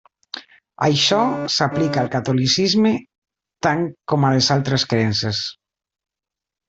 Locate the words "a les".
4.25-4.49